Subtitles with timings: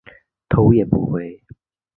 [0.49, 1.43] 头也不回